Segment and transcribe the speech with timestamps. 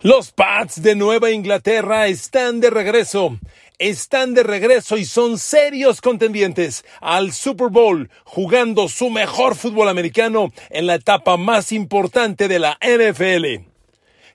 [0.00, 3.36] Los Pats de Nueva Inglaterra están de regreso.
[3.80, 10.52] Están de regreso y son serios contendientes al Super Bowl, jugando su mejor fútbol americano
[10.70, 13.77] en la etapa más importante de la NFL.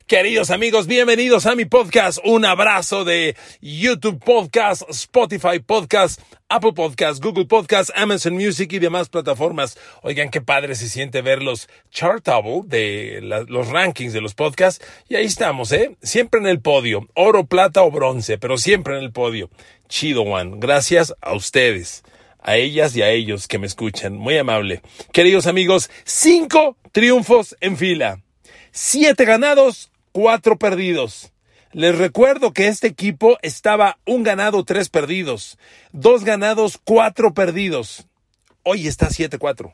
[0.07, 2.19] Queridos amigos, bienvenidos a mi podcast.
[2.25, 6.19] Un abrazo de YouTube Podcast, Spotify Podcast,
[6.49, 9.77] Apple Podcast, Google Podcast, Amazon Music y demás plataformas.
[10.01, 14.85] Oigan, qué padre se siente ver los chartable de los rankings de los podcasts.
[15.07, 15.95] Y ahí estamos, ¿eh?
[16.01, 17.07] Siempre en el podio.
[17.13, 19.49] Oro, plata o bronce, pero siempre en el podio.
[19.87, 20.59] Chido, Juan.
[20.59, 22.03] Gracias a ustedes
[22.41, 24.17] a ellas y a ellos que me escuchan.
[24.17, 24.81] Muy amable.
[25.13, 28.19] Queridos amigos, cinco triunfos en fila.
[28.75, 31.33] Siete ganados, cuatro perdidos.
[31.73, 35.57] Les recuerdo que este equipo estaba un ganado, tres perdidos.
[35.91, 38.05] Dos ganados, cuatro perdidos.
[38.61, 39.73] Hoy está 7-4.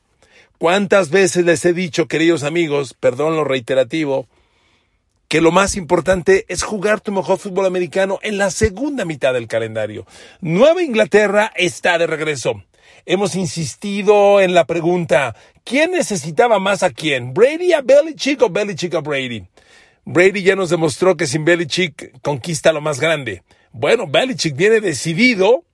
[0.57, 4.27] ¿Cuántas veces les he dicho, queridos amigos, perdón lo reiterativo,
[5.27, 9.47] que lo más importante es jugar tu mejor fútbol americano en la segunda mitad del
[9.47, 10.07] calendario?
[10.39, 12.63] Nueva Inglaterra está de regreso.
[13.05, 17.33] Hemos insistido en la pregunta, ¿quién necesitaba más a quién?
[17.33, 19.45] ¿Brady a Belichick o Belichick a Brady?
[20.11, 23.43] Brady ya nos demostró que sin Belichick conquista lo más grande.
[23.71, 25.65] Bueno, Belichick viene decidido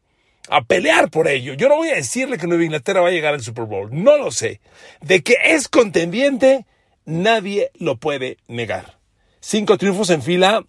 [0.50, 1.53] a pelear por ello.
[1.53, 3.88] Yo no voy a decirle que Nueva Inglaterra va a llegar al Super Bowl.
[3.94, 4.59] No lo sé.
[5.00, 6.66] De que es contendiente,
[7.05, 9.00] nadie lo puede negar.
[9.39, 10.66] Cinco triunfos en fila,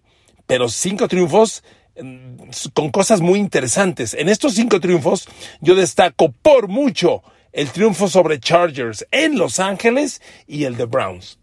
[0.47, 1.65] pero cinco triunfos
[2.01, 4.15] mm, con cosas muy interesantes.
[4.15, 5.29] En estos cinco triunfos,
[5.61, 11.41] yo destaco por mucho el triunfo sobre Chargers en Los Ángeles y el de Browns.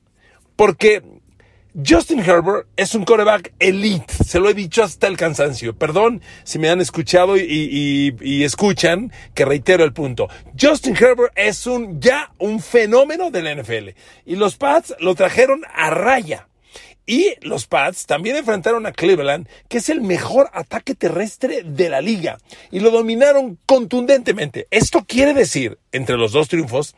[0.56, 1.04] Porque
[1.76, 5.76] Justin Herbert es un coreback elite, se lo he dicho hasta el cansancio.
[5.76, 10.28] Perdón si me han escuchado y, escuchan que reitero el punto.
[10.60, 13.90] Justin Herbert es un ya un fenómeno de la NFL
[14.24, 16.48] y los Pats lo trajeron a raya.
[17.08, 22.00] Y los Pats también enfrentaron a Cleveland, que es el mejor ataque terrestre de la
[22.00, 22.38] liga,
[22.72, 24.68] y lo dominaron contundentemente.
[24.72, 26.96] Esto quiere decir, entre los dos triunfos,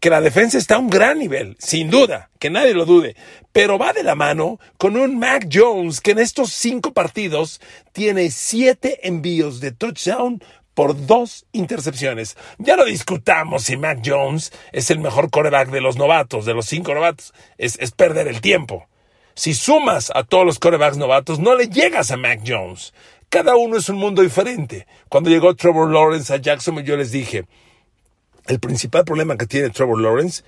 [0.00, 3.16] que la defensa está a un gran nivel, sin duda, que nadie lo dude,
[3.52, 7.60] pero va de la mano con un Mac Jones que en estos cinco partidos
[7.92, 10.42] tiene siete envíos de touchdown
[10.74, 12.36] por dos intercepciones.
[12.58, 16.66] Ya no discutamos si Mac Jones es el mejor coreback de los novatos, de los
[16.66, 17.34] cinco novatos.
[17.56, 18.86] Es, es perder el tiempo.
[19.34, 22.92] Si sumas a todos los corebacks novatos, no le llegas a Mac Jones.
[23.28, 24.86] Cada uno es un mundo diferente.
[25.08, 27.44] Cuando llegó Trevor Lawrence a Jacksonville, yo les dije,
[28.48, 30.42] el principal problema que tiene Trevor Lawrence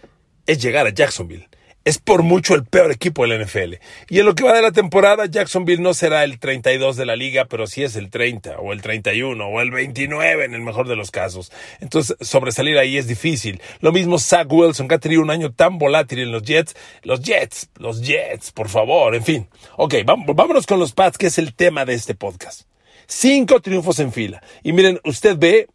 [0.47, 1.49] es llegar a Jacksonville.
[1.83, 3.77] Es por mucho el peor equipo de la NFL.
[4.11, 7.17] Y en lo que va de la temporada, Jacksonville no será el 32 de la
[7.17, 10.89] liga, pero sí es el 30 o el 31 o el 29 en el mejor
[10.89, 11.51] de los casos.
[11.81, 13.63] Entonces, sobresalir ahí es difícil.
[13.81, 16.77] Lo mismo Zach Wilson, que ha tenido un año tan volátil en los Jets.
[17.03, 19.49] Los Jets, los Jets, por favor, en fin.
[19.79, 22.63] Ok, vámonos con los Pats, que es el tema de este podcast.
[23.07, 24.43] Cinco triunfos en fila.
[24.63, 25.67] Y miren, usted ve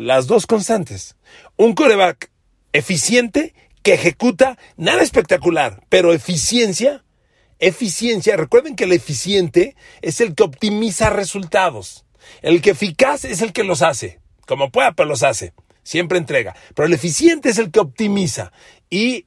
[0.00, 1.16] las dos constantes.
[1.60, 2.30] Un coreback
[2.72, 7.04] eficiente que ejecuta nada espectacular, pero eficiencia,
[7.58, 12.06] eficiencia, recuerden que el eficiente es el que optimiza resultados.
[12.40, 15.52] El que eficaz es el que los hace, como pueda, pero los hace.
[15.82, 16.56] Siempre entrega.
[16.74, 18.52] Pero el eficiente es el que optimiza.
[18.88, 19.26] Y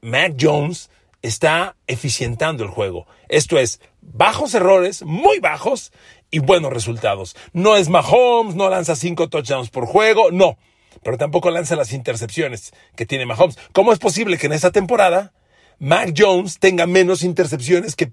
[0.00, 0.90] Mac Jones
[1.22, 3.08] está eficientando el juego.
[3.28, 5.90] Esto es, bajos errores, muy bajos,
[6.30, 7.36] y buenos resultados.
[7.52, 10.58] No es Mahomes, no lanza cinco touchdowns por juego, no.
[11.02, 13.58] Pero tampoco lanza las intercepciones que tiene Mahomes.
[13.72, 15.32] ¿Cómo es posible que en esta temporada
[15.78, 18.10] Mac Jones tenga menos intercepciones que,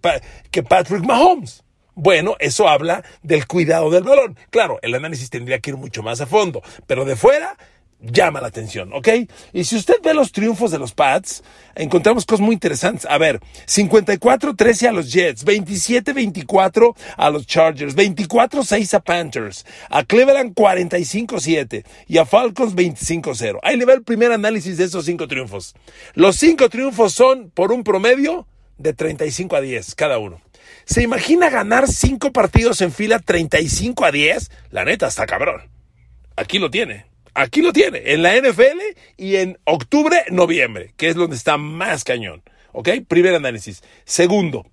[0.51, 1.63] que Patrick Mahomes?
[1.97, 4.38] Bueno, eso habla del cuidado del balón.
[4.50, 7.57] Claro, el análisis tendría que ir mucho más a fondo, pero de fuera
[8.00, 9.07] llama la atención, ¿ok?
[9.53, 11.44] Y si usted ve los triunfos de los Pats,
[11.75, 13.06] encontramos cosas muy interesantes.
[13.09, 20.53] A ver, 54-13 a los Jets, 27-24 a los Chargers, 24-6 a Panthers, a Cleveland
[20.53, 23.59] 45-7 y a Falcons 25-0.
[23.63, 25.75] Ahí le va el primer análisis de esos cinco triunfos.
[26.13, 28.47] Los cinco triunfos son por un promedio
[28.78, 30.41] de 35 a 10 cada uno.
[30.85, 34.52] ¿Se imagina ganar cinco partidos en fila 35 a 10?
[34.69, 35.69] La neta está cabrón.
[36.35, 37.05] Aquí lo tiene.
[37.35, 38.79] Aquí lo tiene, en la NFL
[39.17, 42.41] y en octubre, noviembre, que es donde está más cañón.
[42.72, 42.90] ¿Ok?
[43.08, 43.84] Primer análisis.
[44.05, 44.66] Segundo,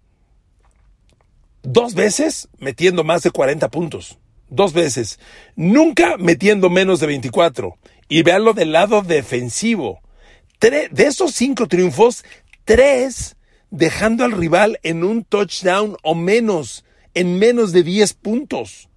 [1.62, 4.18] dos veces metiendo más de 40 puntos.
[4.48, 5.18] Dos veces.
[5.56, 7.76] Nunca metiendo menos de 24.
[8.08, 10.00] Y veanlo del lado defensivo.
[10.60, 12.24] de esos cinco triunfos,
[12.64, 13.36] tres
[13.70, 16.84] dejando al rival en un touchdown o menos,
[17.14, 18.88] en menos de 10 puntos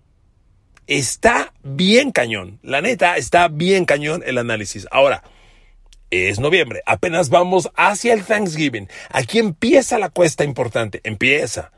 [0.87, 2.59] está bien cañón.
[2.61, 4.87] La neta, está bien cañón el análisis.
[4.91, 5.23] Ahora,
[6.11, 6.81] es noviembre.
[6.85, 8.87] Apenas vamos hacia el Thanksgiving.
[9.09, 11.01] Aquí empieza la cuesta importante.
[11.03, 11.71] Empieza.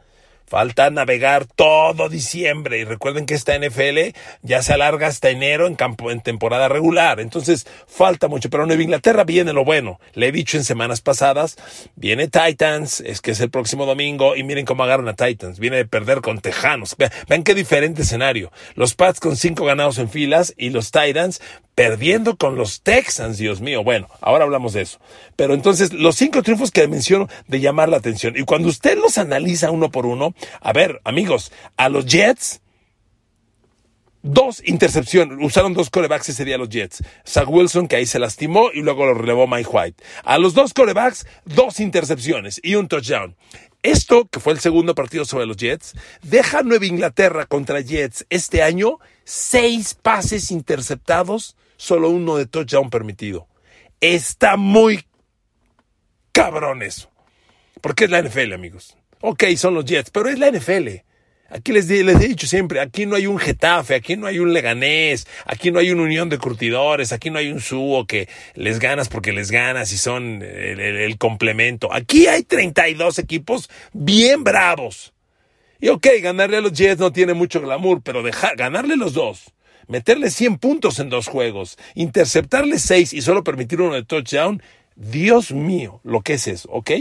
[0.47, 5.75] Falta navegar todo diciembre y recuerden que esta NFL ya se alarga hasta enero en,
[5.75, 7.19] campo, en temporada regular.
[7.19, 9.99] Entonces falta mucho, pero Nueva Inglaterra viene lo bueno.
[10.13, 11.57] Le he dicho en semanas pasadas,
[11.97, 15.59] viene Titans, es que es el próximo domingo y miren cómo agarran a Titans.
[15.59, 16.95] Viene de perder con Tejanos.
[17.27, 18.49] Vean qué diferente escenario.
[18.75, 21.41] Los Pats con cinco ganados en filas y los Titans
[21.77, 23.83] perdiendo con los Texans, Dios mío.
[23.83, 24.97] Bueno, ahora hablamos de eso.
[25.35, 28.33] Pero entonces, los cinco triunfos que menciono de llamar la atención.
[28.35, 32.61] Y cuando usted los analiza uno por uno, a ver, amigos, a los Jets,
[34.23, 37.03] dos intercepciones, usaron dos corebacks ese día los Jets.
[37.27, 40.03] Zach Wilson, que ahí se lastimó, y luego lo relevó Mike White.
[40.23, 43.35] A los dos corebacks, dos intercepciones y un touchdown.
[43.83, 48.25] Esto, que fue el segundo partido sobre los Jets, deja a Nueva Inglaterra contra Jets
[48.31, 53.47] este año seis pases interceptados solo uno de touchdown permitido.
[54.01, 55.05] Está muy
[56.31, 57.09] cabrón eso.
[57.81, 58.97] Porque es la NFL, amigos.
[59.21, 60.89] Ok, son los Jets, pero es la NFL.
[61.49, 65.25] Aquí les, he dicho siempre, aquí no hay un Getafe, aquí no hay un Leganés,
[65.45, 69.07] aquí no hay una unión de curtidores, aquí no hay un Suo que les ganas
[69.07, 71.93] porque les ganas y son el, el complemento.
[71.93, 75.13] Aquí hay 32 equipos bien bravos.
[75.79, 79.53] Y ok, ganarle a los Jets no tiene mucho glamour, pero dejar, ganarle los dos
[79.87, 84.61] meterle 100 puntos en dos juegos, interceptarle 6 y solo permitir uno de touchdown,
[84.95, 86.91] Dios mío, lo que es eso, ¿ok?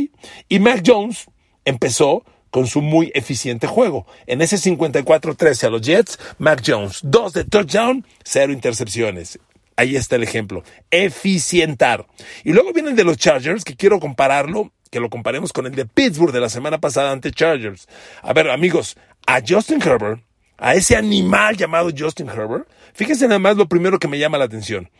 [0.49, 1.27] Y Mac Jones
[1.65, 4.06] empezó con su muy eficiente juego.
[4.27, 9.39] En ese 54-13 a los Jets, Mac Jones, 2 de touchdown, 0 intercepciones.
[9.77, 10.62] Ahí está el ejemplo.
[10.91, 12.06] Eficientar.
[12.44, 15.85] Y luego vienen de los Chargers, que quiero compararlo, que lo comparemos con el de
[15.85, 17.89] Pittsburgh de la semana pasada ante Chargers.
[18.23, 18.97] A ver, amigos,
[19.27, 20.23] a Justin Herbert
[20.58, 24.44] a ese animal llamado Justin Herbert, fíjense nada más lo primero que me llama la
[24.44, 24.91] atención.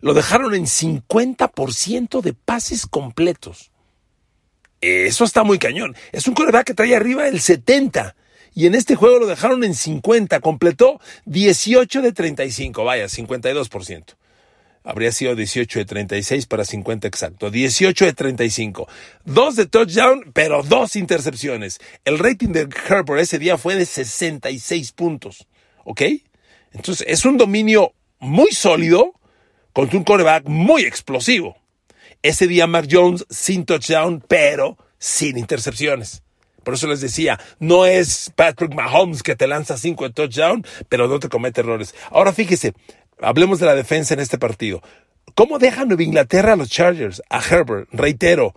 [0.00, 3.70] Lo dejaron en 50% de pases completos.
[4.80, 5.96] Eso está muy cañón.
[6.10, 8.16] Es un coreback que trae arriba el 70.
[8.54, 10.40] Y en este juego lo dejaron en 50.
[10.40, 12.84] Completó 18 de 35.
[12.84, 14.16] Vaya, 52%
[14.84, 17.50] habría sido 18 de 36 para 50 exacto.
[17.50, 18.88] 18 de 35.
[19.24, 21.80] Dos de touchdown, pero dos intercepciones.
[22.04, 25.46] El rating de Herbert ese día fue de 66 puntos.
[25.84, 26.02] ¿Ok?
[26.72, 29.14] Entonces es un dominio muy sólido
[29.72, 31.56] contra un coreback muy explosivo.
[32.22, 36.22] Ese día Mac Jones sin touchdown, pero sin intercepciones.
[36.62, 41.08] Por eso les decía, no es Patrick Mahomes que te lanza cinco de touchdown, pero
[41.08, 41.94] no te comete errores.
[42.10, 42.74] Ahora fíjese,
[43.22, 44.82] Hablemos de la defensa en este partido.
[45.34, 47.22] ¿Cómo deja Nueva Inglaterra a los Chargers?
[47.30, 48.54] A Herbert, reitero,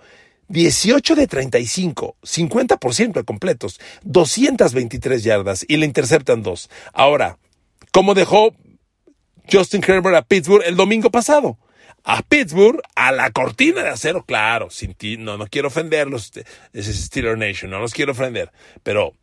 [0.48, 6.70] 18 de 35, 50% de completos, 223 yardas y le interceptan dos.
[6.94, 7.38] Ahora,
[7.92, 8.54] ¿cómo dejó
[9.52, 11.58] Justin Herbert a Pittsburgh el domingo pasado?
[12.04, 16.32] A Pittsburgh, a la cortina de acero, claro, sin ti, no, no quiero ofenderlos,
[16.74, 18.52] es Steeler Nation, no los quiero ofender,
[18.84, 19.16] pero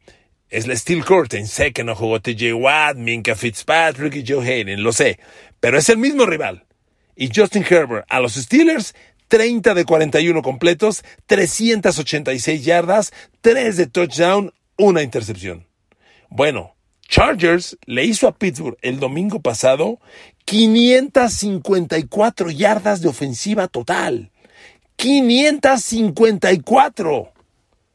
[0.53, 1.49] es la Steel Curtain.
[1.49, 5.19] Sé que no jugó TJ Watt, Minka Fitzpatrick y Joe Hayden, lo sé.
[5.61, 6.67] Pero es el mismo rival.
[7.17, 8.95] Y Justin Herbert a los Steelers,
[9.29, 15.67] 30 de 41 completos, 386 yardas, 3 de touchdown, una intercepción.
[16.29, 16.75] Bueno,
[17.09, 20.01] Chargers le hizo a Pittsburgh el domingo pasado
[20.45, 24.31] 554 yardas de ofensiva total.
[24.97, 27.32] 554.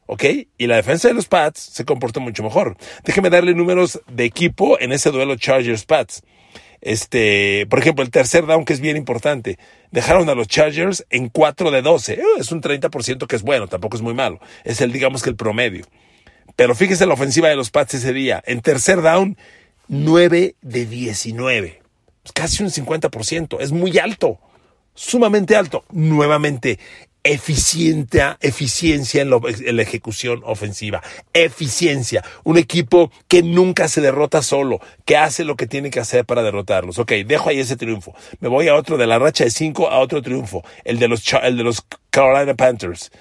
[0.08, 0.24] ¿Ok?
[0.58, 2.78] Y la defensa de los Pats se comportó mucho mejor.
[3.04, 6.24] Déjeme darle números de equipo en ese duelo Chargers-Pats.
[6.82, 9.58] Este, por ejemplo, el tercer down que es bien importante.
[9.92, 12.14] Dejaron a los Chargers en 4 de 12.
[12.14, 14.40] Eh, es un 30% que es bueno, tampoco es muy malo.
[14.64, 15.86] Es el, digamos que el promedio.
[16.56, 18.42] Pero fíjese la ofensiva de los Pats ese día.
[18.46, 19.38] En tercer down,
[19.90, 21.82] 9 de 19.
[22.34, 23.58] Casi un 50%.
[23.60, 24.40] Es muy alto.
[24.94, 25.84] Sumamente alto.
[25.92, 26.80] Nuevamente,
[27.28, 31.02] eficiencia, eficiencia en, la ejecución ofensiva.
[31.34, 32.24] Eficiencia.
[32.44, 36.44] Un equipo que nunca se derrota solo, que hace lo que tiene que hacer para
[36.44, 37.00] derrotarlos.
[37.00, 38.16] Ok, dejo ahí ese triunfo.
[38.40, 40.64] Me voy a otro de la racha de cinco a otro triunfo.
[40.84, 43.12] El de los, el de los Carolina Panthers.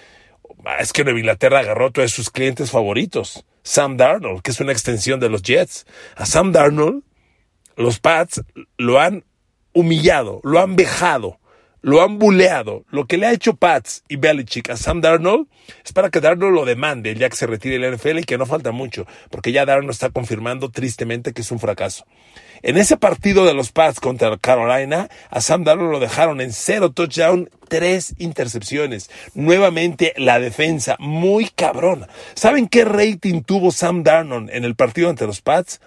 [0.65, 3.45] Ah, es que Nueva Inglaterra agarró a todos sus clientes favoritos.
[3.63, 5.87] Sam Darnold, que es una extensión de los Jets.
[6.15, 7.03] A Sam Darnold,
[7.77, 8.43] los Pats
[8.79, 9.25] lo han
[9.73, 11.39] humillado, lo han vejado
[11.87, 12.85] lo han buleado.
[12.91, 15.47] Lo que le ha hecho Pats y Belichick a Sam Darnold
[15.85, 18.45] es para que Darnold lo demande ya que se retire el NFL y que no
[18.45, 22.05] falta mucho, porque ya Darnold está confirmando tristemente que es un fracaso.
[22.63, 26.91] En ese partido de los Pats contra Carolina, a Sam Darnold lo dejaron en cero
[26.91, 29.09] touchdown, tres intercepciones.
[29.35, 32.09] Nuevamente la defensa, muy cabrona.
[32.35, 35.81] ¿Saben qué rating tuvo Sam Darnold en el partido ante los Pats?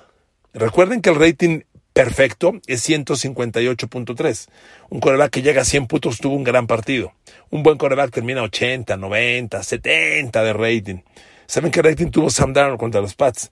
[0.53, 1.59] Recuerden que el rating
[1.99, 4.47] perfecto es 158.3.
[4.89, 7.11] Un coreback que llega a 100 puntos tuvo un gran partido.
[7.49, 10.99] Un buen coreback termina 80, 90, 70 de rating.
[11.45, 13.51] ¿Saben qué rating tuvo Sam Darnold contra los Pats?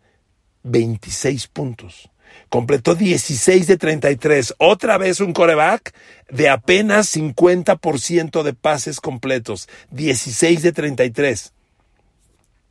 [0.63, 2.09] 26 puntos.
[2.47, 4.55] Completó 16 de 33.
[4.59, 5.93] Otra vez un coreback
[6.29, 9.67] de apenas 50% de pases completos.
[9.91, 11.51] 16 de 33.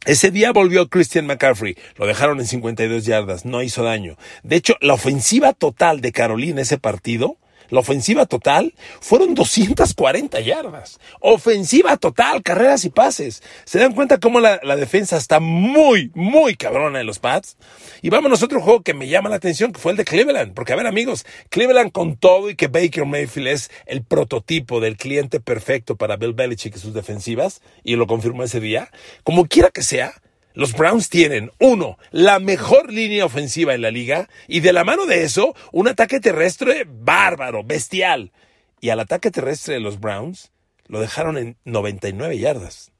[0.07, 4.17] Ese día volvió Christian McCaffrey, lo dejaron en 52 yardas, no hizo daño.
[4.45, 7.39] De hecho, la ofensiva total de Carolina ese partido
[7.71, 10.99] la ofensiva total fueron 240 yardas.
[11.21, 13.43] Ofensiva total, carreras y pases.
[13.65, 17.57] ¿Se dan cuenta cómo la, defensa está muy, muy cabrona en los Pats?
[18.03, 20.55] Y vámonos a otro juego que me llama la atención, que fue el de Cleveland.
[20.55, 24.97] Porque, a ver, amigos, Cleveland con todo y que Baker Mayfield es el prototipo del
[24.97, 28.91] cliente perfecto para Bill Belichick y sus defensivas, y lo confirmó ese día,
[29.25, 30.15] como quiera que sea,
[30.57, 35.05] los Browns tienen, uno, la mejor línea ofensiva en la liga y de la mano
[35.05, 38.33] de eso, un ataque terrestre bárbaro, bestial.
[38.81, 40.53] Y al ataque terrestre de los Browns
[40.87, 42.91] lo dejaron en 99 yardas.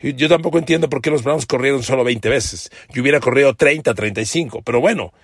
[0.00, 2.70] Yo tampoco entiendo por qué los Browns corrieron solo 20 veces.
[2.92, 4.60] Yo hubiera corrido 30, 35.
[4.60, 5.14] Pero bueno,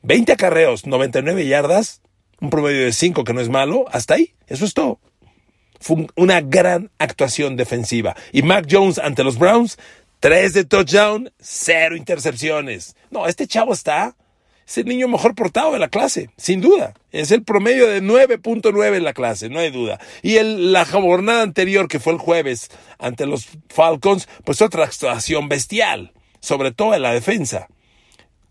[0.00, 2.00] 20 acarreos, 99 yardas,
[2.40, 4.34] un promedio de 5 que no es malo, hasta ahí.
[4.46, 4.98] Eso es todo.
[5.78, 8.16] Fue una gran actuación defensiva.
[8.32, 9.76] Y Mac Jones ante los Browns
[10.24, 12.96] Tres de touchdown, cero intercepciones.
[13.10, 14.16] No, este chavo está,
[14.66, 16.94] es el niño mejor portado de la clase, sin duda.
[17.12, 20.00] Es el promedio de 9.9 en la clase, no hay duda.
[20.22, 26.14] Y la jornada anterior, que fue el jueves, ante los Falcons, pues otra actuación bestial,
[26.40, 27.68] sobre todo en la defensa.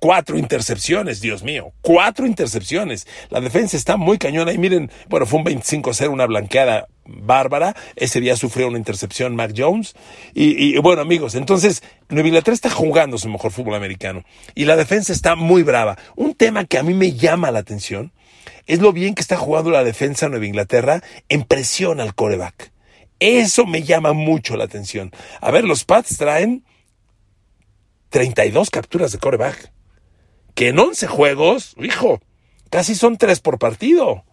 [0.03, 3.07] Cuatro intercepciones, Dios mío, cuatro intercepciones.
[3.29, 7.73] La defensa está muy cañona y miren, bueno, fue un 25-0, una blanqueada bárbara.
[7.95, 9.95] Ese día sufrió una intercepción Mac Jones.
[10.33, 14.25] Y, bueno, amigos, entonces Nueva Inglaterra está jugando su mejor fútbol americano.
[14.55, 15.97] Y la defensa está muy brava.
[16.17, 18.11] Un tema que a mí me llama la atención
[18.65, 22.73] es lo bien que está jugando la defensa de Nueva Inglaterra en presión al coreback.
[23.21, 25.11] Eso me llama mucho la atención.
[25.39, 26.65] A ver, los Pats traen
[28.09, 29.71] 32 capturas de coreback.
[30.55, 32.21] Que en 11 juegos, hijo,
[32.69, 34.23] casi son 3 por partido.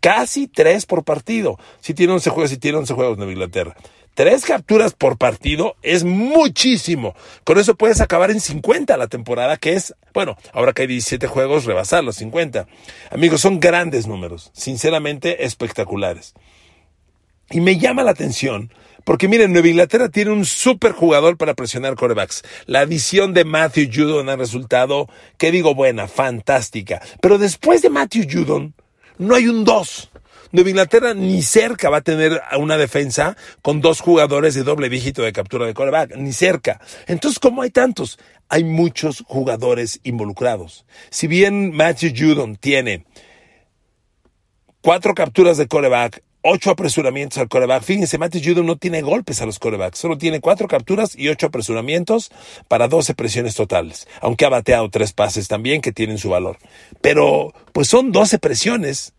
[0.00, 1.58] Casi tres por partido.
[1.80, 3.76] Si tiene 11 juegos, si tiene 11 juegos Nueva Inglaterra.
[4.14, 7.14] Tres capturas por partido es muchísimo.
[7.44, 11.26] Con eso puedes acabar en 50 la temporada, que es, bueno, ahora que hay 17
[11.26, 12.66] juegos, rebasar los 50.
[13.10, 16.34] Amigos, son grandes números, sinceramente espectaculares.
[17.50, 18.72] Y me llama la atención,
[19.10, 22.44] porque miren, Nueva Inglaterra tiene un super jugador para presionar corebacks.
[22.66, 27.02] La adición de Matthew Judon ha resultado, que digo, buena, fantástica.
[27.20, 28.72] Pero después de Matthew Judon,
[29.18, 30.10] no hay un 2.
[30.52, 35.22] Nueva Inglaterra ni cerca va a tener una defensa con dos jugadores de doble dígito
[35.22, 36.80] de captura de coreback, ni cerca.
[37.08, 38.16] Entonces, ¿cómo hay tantos?
[38.48, 40.86] Hay muchos jugadores involucrados.
[41.10, 43.06] Si bien Matthew Judon tiene
[44.82, 47.82] cuatro capturas de coreback, ocho apresuramientos al coreback.
[47.82, 51.46] Fíjense, Matthew Judon no tiene golpes a los corebacks, solo tiene cuatro capturas y ocho
[51.46, 52.30] apresuramientos
[52.68, 56.58] para doce presiones totales, aunque ha bateado tres pases también que tienen su valor.
[57.00, 59.14] Pero, pues son doce presiones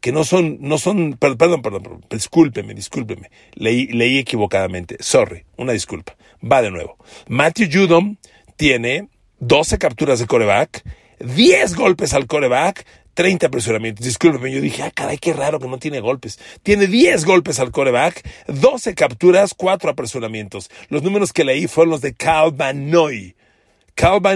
[0.00, 5.72] que no son, no son, perdón, perdón, perdón, discúlpeme, discúlpeme, leí, leí equivocadamente, sorry, una
[5.72, 6.96] disculpa, va de nuevo.
[7.28, 8.18] Matthew Judon
[8.56, 9.08] tiene
[9.40, 10.84] 12 capturas de coreback,
[11.20, 14.04] 10 golpes al coreback, 30 apresuramientos.
[14.04, 16.38] Discúlpeme, yo dije, ah, caray, qué raro que no tiene golpes.
[16.62, 20.70] Tiene 10 golpes al coreback, 12 capturas, 4 apresuramientos.
[20.88, 23.34] Los números que leí fueron los de Cal Banoy.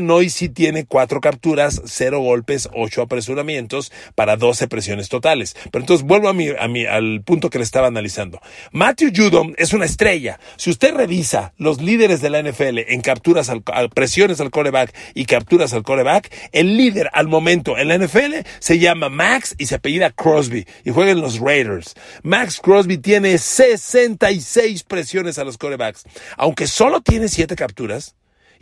[0.02, 5.56] Noy sí tiene cuatro capturas, cero golpes, ocho apresuramientos para 12 presiones totales.
[5.72, 8.40] Pero entonces vuelvo a mi, a mi, al punto que le estaba analizando.
[8.72, 10.38] Matthew Judon es una estrella.
[10.56, 13.62] Si usted revisa los líderes de la NFL en capturas al,
[13.94, 18.78] presiones al coreback y capturas al coreback, el líder al momento en la NFL se
[18.78, 21.94] llama Max y se apellida Crosby y juega en los Raiders.
[22.22, 26.04] Max Crosby tiene 66 presiones a los corebacks.
[26.36, 28.14] Aunque solo tiene siete capturas,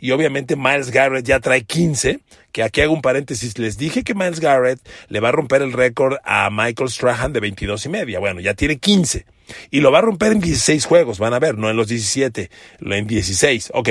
[0.03, 2.19] y obviamente Miles Garrett ya trae 15,
[2.51, 5.71] que aquí hago un paréntesis, les dije que Miles Garrett le va a romper el
[5.71, 9.25] récord a Michael Strahan de 22 y media, bueno, ya tiene 15.
[9.71, 12.49] Y lo va a romper en 16 juegos, van a ver, no en los 17,
[12.81, 13.71] en 16.
[13.73, 13.89] Ok.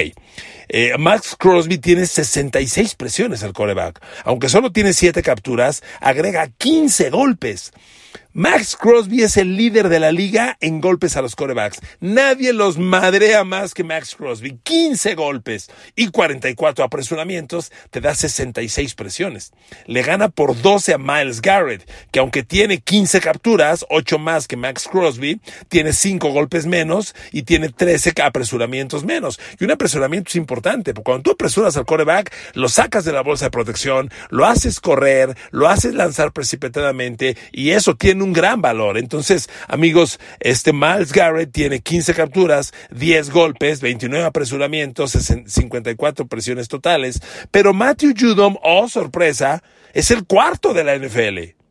[0.69, 4.05] Eh, Max Crosby tiene 66 presiones al coreback.
[4.25, 7.73] Aunque solo tiene 7 capturas, agrega 15 golpes.
[8.35, 11.81] Max Crosby es el líder de la liga en golpes a los corebacks.
[12.01, 14.59] Nadie los madrea más que Max Crosby.
[14.63, 19.53] 15 golpes y 44 apresuramientos te da 66 presiones.
[19.85, 24.57] Le gana por 12 a Miles Garrett, que aunque tiene 15 capturas, 8 más que
[24.57, 29.39] Max Crosby, tiene 5 golpes menos y tiene 13 apresuramientos menos.
[29.61, 33.21] Y un apresuramiento es importante, porque cuando tú apresuras al coreback, lo sacas de la
[33.21, 38.61] bolsa de protección, lo haces correr, lo haces lanzar precipitadamente y eso tiene un gran
[38.63, 38.99] valor.
[38.99, 47.21] Entonces, amigos, este Miles Garrett tiene 15 capturas, 10 golpes, 29 apresuramientos, 54 presiones totales,
[47.51, 49.63] pero Matthew Judom, oh sorpresa,
[49.93, 51.62] es el cuarto de la NFL.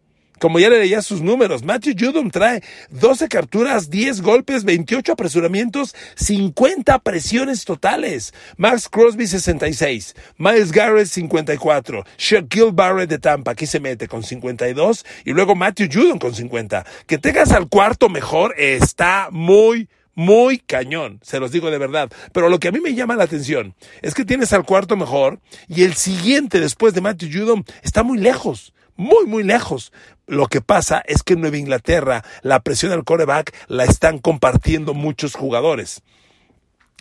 [0.41, 5.93] Como ya le leía sus números, Matthew Judom trae 12 capturas, 10 golpes, 28 apresuramientos,
[6.15, 8.33] 50 presiones totales.
[8.57, 15.05] Max Crosby 66, Miles Garrett 54, Shaquille Barrett de Tampa, aquí se mete con 52
[15.25, 16.87] y luego Matthew Judom con 50.
[17.05, 22.09] Que tengas al cuarto mejor está muy muy cañón, se los digo de verdad.
[22.33, 25.39] Pero lo que a mí me llama la atención es que tienes al cuarto mejor
[25.67, 29.91] y el siguiente después de Matthew Judom está muy lejos muy, muy lejos.
[30.27, 34.93] Lo que pasa es que en Nueva Inglaterra la presión al coreback la están compartiendo
[34.93, 36.01] muchos jugadores.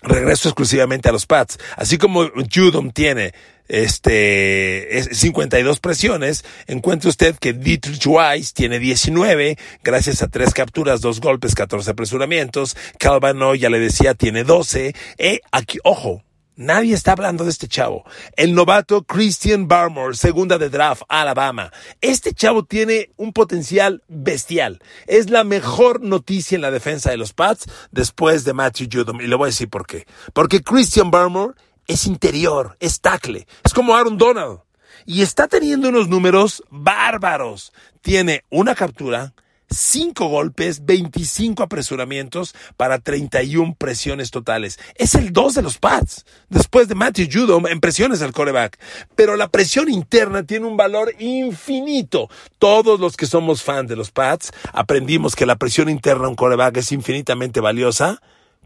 [0.02, 1.59] Regreso exclusivamente a los Pats.
[1.76, 3.35] Así como Judom tiene
[3.68, 11.20] este, 52 presiones, encuentra usted que Dietrich Weiss tiene 19, gracias a tres capturas, dos
[11.20, 12.76] golpes, 14 apresuramientos.
[12.99, 14.94] Calvano, ya le decía, tiene 12.
[15.18, 16.25] Eh, aquí, ojo,
[16.57, 18.04] Nadie está hablando de este chavo.
[18.37, 21.73] El novato Christian Barmore, segunda de draft, Alabama.
[22.00, 24.83] Este chavo tiene un potencial bestial.
[25.07, 29.21] Es la mejor noticia en la defensa de los Pats después de Matthew Judom.
[29.21, 30.07] Y le voy a decir por qué.
[30.35, 31.54] Porque Christian Barmore
[31.87, 33.47] es interior, es tackle.
[33.64, 34.61] Es como Aaron Donald.
[35.07, 37.73] Y está teniendo unos números bárbaros.
[38.02, 39.35] Tiene una captura,
[39.70, 44.78] 5 golpes, 25 apresuramientos para 31 presiones totales.
[44.96, 48.78] Es el 2 de los Pats, después de Matthew Judom en presiones al coreback.
[49.14, 52.28] Pero la presión interna tiene un valor infinito.
[52.58, 56.36] Todos los que somos fans de los Pats aprendimos que la presión interna a un
[56.36, 58.20] coreback es infinitamente valiosa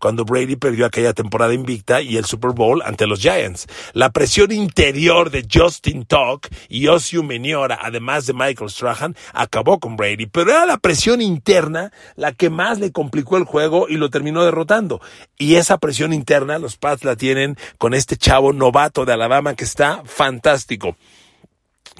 [0.04, 3.66] cuando Brady perdió aquella temporada invicta y el Super Bowl ante los Giants.
[3.94, 9.96] La presión interior de Justin Tuck y Osiu Meniora, además de Michael Strahan, acabó con
[9.96, 14.11] Brady, pero era la presión interna la que más le complicó el juego y lo
[14.11, 15.00] terminó derrotando.
[15.38, 19.64] Y esa presión interna los Pats la tienen con este chavo novato de Alabama que
[19.64, 20.99] está fantástico.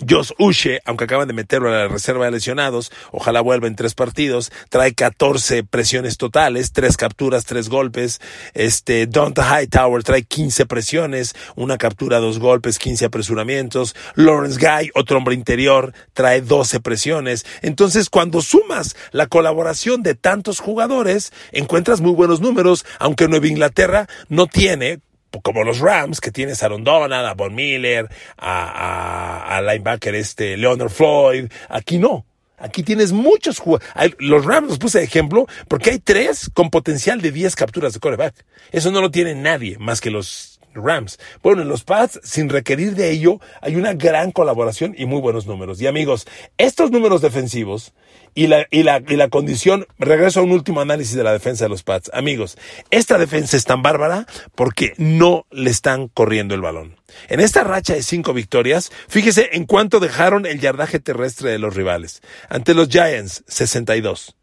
[0.09, 3.95] Josh Uche, aunque acaban de meterlo a la reserva de lesionados, ojalá vuelva en tres
[3.95, 8.21] partidos, trae 14 presiones totales, tres capturas, tres golpes.
[8.54, 13.95] Este, Donta Hightower trae 15 presiones, una captura, dos golpes, 15 apresuramientos.
[14.15, 17.47] Lawrence Guy, otro hombre interior, trae 12 presiones.
[17.63, 24.09] Entonces, cuando sumas la colaboración de tantos jugadores, encuentras muy buenos números, aunque Nueva Inglaterra
[24.28, 25.00] no tiene
[25.42, 30.56] como los Rams, que tienes a Aaron Donald, a Von Miller, a, a, linebacker este
[30.56, 31.50] Leonard Floyd.
[31.68, 32.25] Aquí no.
[32.56, 34.14] Aquí tienes muchos jugadores.
[34.18, 38.00] Los Rams los puse de ejemplo porque hay tres con potencial de 10 capturas de
[38.00, 38.34] coreback.
[38.73, 41.19] Eso no lo tiene nadie más que los Rams.
[41.43, 45.47] Bueno, en los Pats, sin requerir de ello, hay una gran colaboración y muy buenos
[45.47, 45.80] números.
[45.80, 46.26] Y amigos,
[46.58, 47.93] estos números defensivos
[48.34, 51.65] y la, y la, y la condición, regreso a un último análisis de la defensa
[51.65, 52.10] de los Pats.
[52.13, 52.58] Amigos,
[52.91, 56.97] esta defensa es tan bárbara porque no le están corriendo el balón.
[57.28, 61.75] En esta racha de cinco victorias, fíjese en cuánto dejaron el yardaje terrestre de los
[61.75, 62.23] rivales.
[62.49, 64.37] Ante los Giants, 62.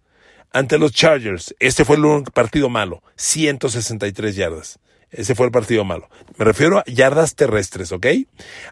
[0.54, 4.80] Ante los Chargers, este fue el partido malo, 163 yardas.
[5.12, 6.10] Ese fue el partido malo.
[6.38, 8.08] Me refiero a yardas terrestres, ¿ok?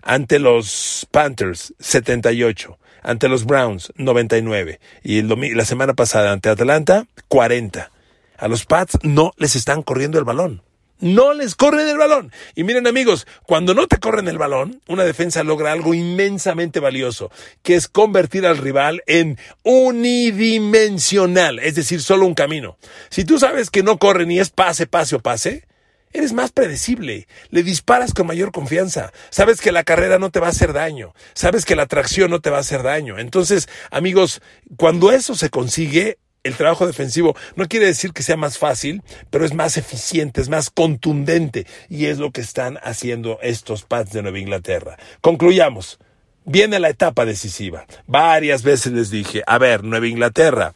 [0.02, 2.80] Ante los Panthers, 78.
[3.04, 4.80] Ante los Browns, 99.
[5.04, 7.91] Y el la semana pasada ante Atlanta, 40.
[8.38, 10.63] A los Pats no les están corriendo el balón.
[10.99, 12.32] No les corren el balón.
[12.56, 17.32] Y miren amigos, cuando no te corren el balón, una defensa logra algo inmensamente valioso,
[17.63, 22.78] que es convertir al rival en unidimensional, es decir, solo un camino.
[23.10, 25.68] Si tú sabes que no corre ni es pase, pase o pase,
[26.12, 30.48] Eres más predecible, le disparas con mayor confianza, sabes que la carrera no te va
[30.48, 33.19] a hacer daño, sabes que la tracción no te va a hacer daño.
[33.19, 34.41] Entonces, amigos,
[34.76, 39.45] cuando eso se consigue, el trabajo defensivo no quiere decir que sea más fácil, pero
[39.45, 44.24] es más eficiente, es más contundente y es lo que están haciendo estos Pats de
[44.24, 44.98] Nueva Inglaterra.
[45.22, 46.00] Concluyamos.
[46.45, 47.86] Viene la etapa decisiva.
[48.08, 50.74] Varias veces les dije, a ver, Nueva Inglaterra,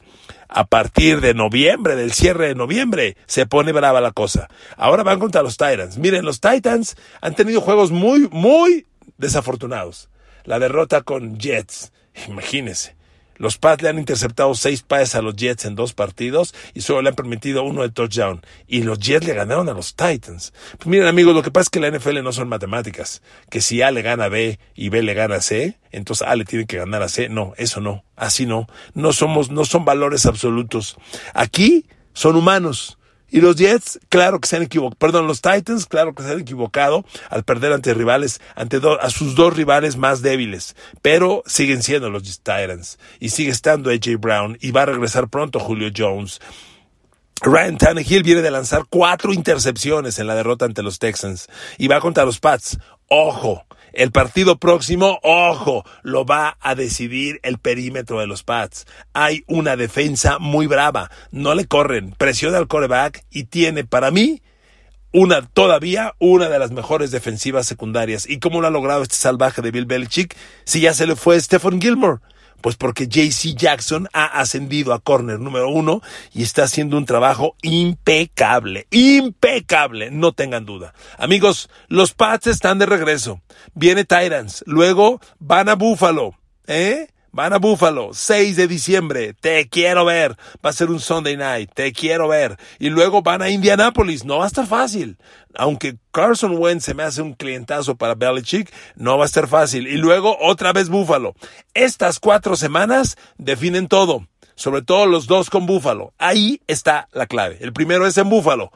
[0.53, 4.49] a partir de noviembre, del cierre de noviembre, se pone brava la cosa.
[4.77, 5.97] Ahora van contra los Titans.
[5.97, 8.85] Miren, los Titans han tenido juegos muy, muy
[9.17, 10.09] desafortunados.
[10.43, 11.91] La derrota con Jets,
[12.27, 12.95] imagínense.
[13.43, 17.01] Los Pats le han interceptado seis pases a los Jets en dos partidos y solo
[17.01, 18.39] le han permitido uno de touchdown.
[18.67, 20.53] Y los Jets le ganaron a los Titans.
[20.77, 23.21] Pues miren amigos, lo que pasa es que la NFL no son matemáticas.
[23.49, 26.37] Que si A le gana a B y B le gana a C, entonces A
[26.37, 27.27] le tiene que ganar a C.
[27.27, 28.05] No, eso no.
[28.15, 28.65] Así no.
[28.93, 30.95] No somos, no son valores absolutos.
[31.33, 32.97] Aquí son humanos.
[33.33, 36.41] Y los Jets, claro que se han equivocado, perdón, los Titans, claro que se han
[36.41, 42.11] equivocado al perder ante rivales, ante a sus dos rivales más débiles, pero siguen siendo
[42.11, 46.41] los Titans y sigue estando AJ Brown y va a regresar pronto Julio Jones.
[47.41, 51.47] Ryan Tannehill viene de lanzar cuatro intercepciones en la derrota ante los Texans
[51.79, 52.77] y va contra los Pats.
[53.07, 58.85] Ojo, el partido próximo, ojo, lo va a decidir el perímetro de los Pats.
[59.13, 61.11] Hay una defensa muy brava.
[61.31, 64.41] No le corren, presiona al coreback y tiene para mí
[65.13, 68.27] una, todavía una de las mejores defensivas secundarias.
[68.27, 71.39] ¿Y cómo lo ha logrado este salvaje de Bill Belichick si ya se le fue
[71.39, 72.19] Stephen Gilmore?
[72.63, 76.01] Pues porque JC Jackson ha ascendido a corner número uno
[76.33, 80.93] y está haciendo un trabajo impecable, impecable, no tengan duda.
[81.17, 83.41] Amigos, los Pats están de regreso.
[83.73, 87.09] Viene Titans, luego van a Buffalo, ¿eh?
[87.35, 90.37] Van a Buffalo, 6 de diciembre, te quiero ver.
[90.63, 92.59] Va a ser un Sunday night, te quiero ver.
[92.77, 95.17] Y luego van a Indianapolis, no va a estar fácil.
[95.55, 99.87] Aunque Carson Wentz se me hace un clientazo para Belichick, no va a estar fácil.
[99.87, 101.33] Y luego otra vez Buffalo.
[101.73, 104.27] Estas cuatro semanas definen todo.
[104.53, 106.13] Sobre todo los dos con Buffalo.
[106.19, 107.57] Ahí está la clave.
[107.61, 108.71] El primero es en Buffalo.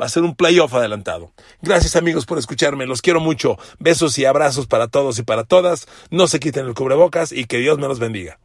[0.00, 1.32] Va a ser un playoff adelantado.
[1.60, 3.58] Gracias amigos por escucharme, los quiero mucho.
[3.78, 5.88] Besos y abrazos para todos y para todas.
[6.10, 8.38] No se quiten el cubrebocas y que Dios me los bendiga.